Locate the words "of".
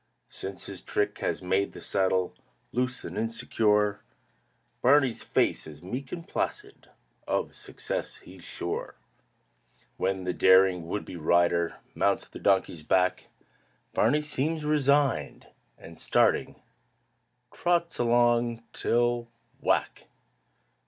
7.27-7.55